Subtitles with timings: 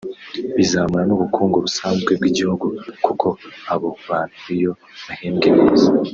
[0.57, 2.65] bizamura n’ubukungu busanzwe bw’igihugu
[3.05, 3.27] kuko
[3.73, 4.71] abo bantu iyo
[5.05, 5.87] bahembwe neza